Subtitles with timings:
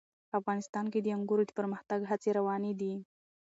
[0.39, 2.93] افغانستان کې د انګورو د پرمختګ هڅې روانې دي.